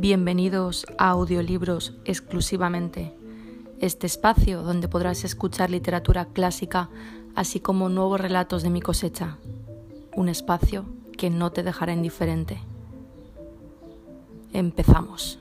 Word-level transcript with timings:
Bienvenidos 0.00 0.86
a 0.96 1.08
Audiolibros 1.08 1.92
exclusivamente, 2.04 3.12
este 3.80 4.06
espacio 4.06 4.62
donde 4.62 4.86
podrás 4.86 5.24
escuchar 5.24 5.70
literatura 5.70 6.26
clásica 6.26 6.88
así 7.34 7.58
como 7.58 7.88
nuevos 7.88 8.20
relatos 8.20 8.62
de 8.62 8.70
mi 8.70 8.80
cosecha, 8.80 9.38
un 10.14 10.28
espacio 10.28 10.84
que 11.16 11.30
no 11.30 11.50
te 11.50 11.64
dejará 11.64 11.94
indiferente. 11.94 12.60
Empezamos. 14.52 15.40